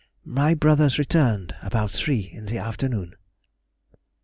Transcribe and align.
my 0.25 0.55
brothers 0.55 0.97
returned 0.97 1.55
about 1.61 1.91
three 1.91 2.21
in 2.33 2.47
the 2.47 2.57
afternoon. 2.57 3.13